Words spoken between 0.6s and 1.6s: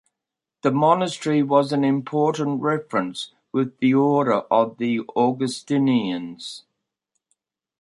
The monastery